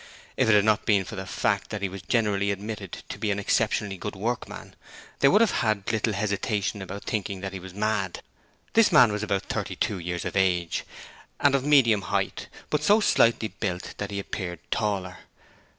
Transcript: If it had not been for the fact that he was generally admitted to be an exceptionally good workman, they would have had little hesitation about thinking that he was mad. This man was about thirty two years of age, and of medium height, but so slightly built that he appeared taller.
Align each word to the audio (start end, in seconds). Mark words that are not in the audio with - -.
If 0.35 0.49
it 0.49 0.55
had 0.55 0.65
not 0.65 0.87
been 0.87 1.05
for 1.05 1.15
the 1.15 1.27
fact 1.27 1.69
that 1.69 1.83
he 1.83 1.87
was 1.87 2.01
generally 2.01 2.49
admitted 2.49 3.03
to 3.09 3.19
be 3.19 3.29
an 3.29 3.37
exceptionally 3.37 3.97
good 3.99 4.15
workman, 4.15 4.75
they 5.19 5.27
would 5.27 5.41
have 5.41 5.59
had 5.61 5.91
little 5.91 6.13
hesitation 6.13 6.81
about 6.81 7.03
thinking 7.03 7.41
that 7.41 7.53
he 7.53 7.59
was 7.59 7.75
mad. 7.75 8.23
This 8.73 8.91
man 8.91 9.11
was 9.11 9.21
about 9.21 9.43
thirty 9.43 9.75
two 9.75 9.99
years 9.99 10.25
of 10.25 10.35
age, 10.35 10.85
and 11.39 11.53
of 11.53 11.63
medium 11.65 12.01
height, 12.01 12.47
but 12.71 12.81
so 12.81 12.99
slightly 12.99 13.49
built 13.49 13.93
that 13.99 14.09
he 14.09 14.17
appeared 14.17 14.57
taller. 14.71 15.17